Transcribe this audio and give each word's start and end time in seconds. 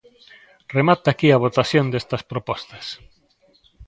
Remata 0.77 1.07
aquí 1.11 1.29
a 1.31 1.41
votación 1.45 1.85
destas 1.93 2.23
propostas. 2.31 2.85